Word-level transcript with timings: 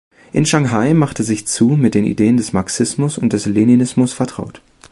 In 0.33 0.47
Shanghai 0.47 0.95
machte 0.95 1.21
sich 1.21 1.45
Zhu 1.45 1.77
mit 1.77 1.93
den 1.93 2.05
Ideen 2.05 2.35
des 2.37 2.53
Marxismus 2.53 3.19
und 3.19 3.33
des 3.33 3.45
Leninismus 3.45 4.13
vertraut. 4.13 4.59